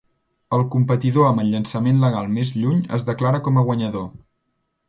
El 0.55 0.63
competidor 0.75 1.27
amb 1.27 1.43
el 1.43 1.51
llançament 1.55 2.01
legal 2.05 2.33
més 2.39 2.57
lluny 2.63 2.83
es 2.99 3.09
declara 3.11 3.45
com 3.49 3.61
a 3.63 3.69
guanyador. 3.69 4.13